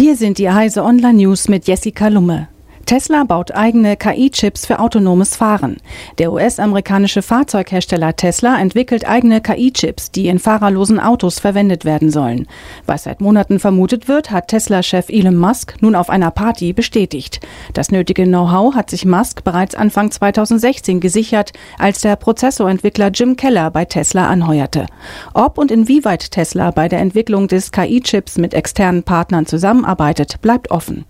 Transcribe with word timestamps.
Hier 0.00 0.14
sind 0.14 0.38
die 0.38 0.48
Heise 0.48 0.84
Online 0.84 1.24
News 1.24 1.48
mit 1.48 1.66
Jessica 1.66 2.06
Lumme. 2.06 2.46
Tesla 2.88 3.24
baut 3.24 3.54
eigene 3.54 3.98
KI-Chips 3.98 4.64
für 4.64 4.78
autonomes 4.78 5.36
Fahren. 5.36 5.76
Der 6.16 6.32
US-amerikanische 6.32 7.20
Fahrzeughersteller 7.20 8.16
Tesla 8.16 8.58
entwickelt 8.58 9.06
eigene 9.06 9.42
KI-Chips, 9.42 10.10
die 10.10 10.28
in 10.28 10.38
fahrerlosen 10.38 10.98
Autos 10.98 11.38
verwendet 11.38 11.84
werden 11.84 12.10
sollen. 12.10 12.46
Was 12.86 13.02
seit 13.02 13.20
Monaten 13.20 13.58
vermutet 13.58 14.08
wird, 14.08 14.30
hat 14.30 14.48
Tesla-Chef 14.48 15.10
Elon 15.10 15.36
Musk 15.36 15.74
nun 15.82 15.94
auf 15.94 16.08
einer 16.08 16.30
Party 16.30 16.72
bestätigt. 16.72 17.40
Das 17.74 17.90
nötige 17.90 18.24
Know-how 18.24 18.74
hat 18.74 18.88
sich 18.88 19.04
Musk 19.04 19.44
bereits 19.44 19.74
Anfang 19.74 20.10
2016 20.10 21.00
gesichert, 21.00 21.52
als 21.78 22.00
der 22.00 22.16
Prozessorentwickler 22.16 23.10
Jim 23.10 23.36
Keller 23.36 23.70
bei 23.70 23.84
Tesla 23.84 24.28
anheuerte. 24.28 24.86
Ob 25.34 25.58
und 25.58 25.70
inwieweit 25.70 26.30
Tesla 26.30 26.70
bei 26.70 26.88
der 26.88 27.00
Entwicklung 27.00 27.48
des 27.48 27.70
KI-Chips 27.70 28.38
mit 28.38 28.54
externen 28.54 29.02
Partnern 29.02 29.44
zusammenarbeitet, 29.44 30.40
bleibt 30.40 30.70
offen. 30.70 31.04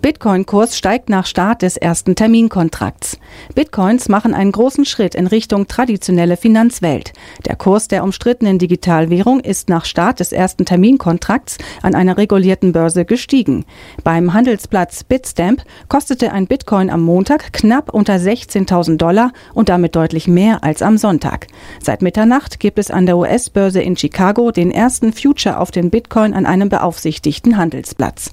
Bitcoin-Kurs 0.00 0.78
steigt 0.78 1.08
nach 1.08 1.26
Start 1.26 1.62
des 1.62 1.76
ersten 1.76 2.14
Terminkontrakts. 2.14 3.18
Bitcoins 3.56 4.08
machen 4.08 4.32
einen 4.32 4.52
großen 4.52 4.84
Schritt 4.84 5.16
in 5.16 5.26
Richtung 5.26 5.66
traditionelle 5.66 6.36
Finanzwelt. 6.36 7.12
Der 7.46 7.56
Kurs 7.56 7.88
der 7.88 8.04
umstrittenen 8.04 8.60
Digitalwährung 8.60 9.40
ist 9.40 9.68
nach 9.68 9.84
Start 9.84 10.20
des 10.20 10.30
ersten 10.30 10.64
Terminkontrakts 10.64 11.58
an 11.82 11.96
einer 11.96 12.16
regulierten 12.16 12.72
Börse 12.72 13.04
gestiegen. 13.04 13.64
Beim 14.04 14.34
Handelsplatz 14.34 15.02
Bitstamp 15.02 15.64
kostete 15.88 16.32
ein 16.32 16.46
Bitcoin 16.46 16.90
am 16.90 17.02
Montag 17.02 17.52
knapp 17.52 17.92
unter 17.92 18.14
16.000 18.14 18.98
Dollar 18.98 19.32
und 19.52 19.68
damit 19.68 19.96
deutlich 19.96 20.28
mehr 20.28 20.62
als 20.62 20.80
am 20.80 20.96
Sonntag. 20.96 21.48
Seit 21.82 22.02
Mitternacht 22.02 22.60
gibt 22.60 22.78
es 22.78 22.92
an 22.92 23.06
der 23.06 23.18
US-Börse 23.18 23.82
in 23.82 23.96
Chicago 23.96 24.52
den 24.52 24.70
ersten 24.70 25.12
Future 25.12 25.58
auf 25.58 25.72
den 25.72 25.90
Bitcoin 25.90 26.34
an 26.34 26.46
einem 26.46 26.68
beaufsichtigten 26.68 27.56
Handelsplatz 27.56 28.30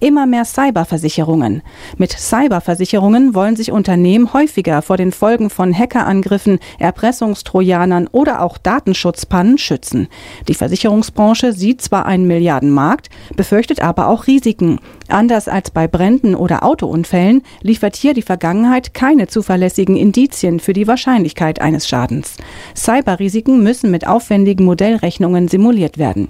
immer 0.00 0.26
mehr 0.26 0.44
Cyberversicherungen. 0.44 1.62
Mit 1.96 2.12
Cyberversicherungen 2.12 3.34
wollen 3.34 3.56
sich 3.56 3.72
Unternehmen 3.72 4.32
häufiger 4.32 4.82
vor 4.82 4.96
den 4.96 5.12
Folgen 5.12 5.50
von 5.50 5.76
Hackerangriffen, 5.76 6.58
Erpressungstrojanern 6.78 8.08
oder 8.10 8.42
auch 8.42 8.58
Datenschutzpannen 8.58 9.58
schützen. 9.58 10.08
Die 10.48 10.54
Versicherungsbranche 10.54 11.52
sieht 11.52 11.82
zwar 11.82 12.06
einen 12.06 12.26
Milliardenmarkt, 12.26 13.08
befürchtet 13.36 13.80
aber 13.80 14.08
auch 14.08 14.26
Risiken. 14.26 14.78
Anders 15.08 15.48
als 15.48 15.70
bei 15.70 15.88
Bränden 15.88 16.34
oder 16.34 16.62
Autounfällen 16.62 17.42
liefert 17.60 17.96
hier 17.96 18.14
die 18.14 18.22
Vergangenheit 18.22 18.94
keine 18.94 19.26
zuverlässigen 19.26 19.96
Indizien 19.96 20.60
für 20.60 20.72
die 20.72 20.86
Wahrscheinlichkeit 20.86 21.60
eines 21.60 21.88
Schadens. 21.88 22.36
Cyberrisiken 22.74 23.62
müssen 23.62 23.90
mit 23.90 24.06
aufwendigen 24.06 24.64
Modellrechnungen 24.64 25.48
simuliert 25.48 25.98
werden. 25.98 26.28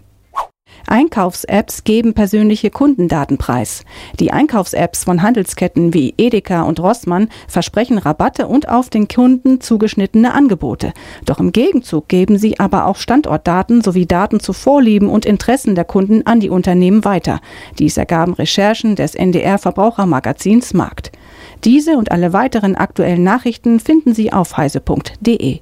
Einkaufs-Apps 0.87 1.85
geben 1.85 2.15
persönliche 2.15 2.71
Kundendaten 2.71 3.39
preis. 3.39 3.85
Die 4.21 4.33
Einkaufs-Apps 4.33 5.05
von 5.05 5.23
Handelsketten 5.23 5.95
wie 5.95 6.15
Edeka 6.17 6.63
und 6.63 6.81
Rossmann 6.81 7.29
versprechen 7.49 7.99
Rabatte 7.99 8.47
und 8.47 8.69
auf 8.69 8.91
den 8.91 9.09
Kunden 9.09 9.61
zugeschnittene 9.61 10.33
Angebote. 10.35 10.93
Doch 11.25 11.41
im 11.41 11.53
Gegenzug 11.53 12.09
geben 12.09 12.39
sie 12.39 12.59
aber 12.61 12.87
auch 12.87 12.97
Standortdaten 12.97 13.83
sowie 13.83 14.07
Daten 14.07 14.41
zu 14.41 14.53
Vorlieben 14.53 15.09
und 15.09 15.27
Interessen 15.27 15.75
der 15.75 15.85
Kunden 15.85 16.27
an 16.27 16.41
die 16.41 16.51
Unternehmen 16.51 17.05
weiter. 17.05 17.41
Dies 17.79 17.97
ergaben 17.97 18.35
Recherchen 18.35 18.97
des 18.97 19.15
NDR 19.15 19.59
Verbrauchermagazins 19.59 20.75
Markt. 20.75 21.13
Diese 21.65 21.97
und 21.97 22.11
alle 22.11 22.33
weiteren 22.33 22.75
aktuellen 22.75 23.23
Nachrichten 23.23 23.81
finden 23.81 24.15
Sie 24.15 24.33
auf 24.33 24.57
heise.de. 24.57 25.61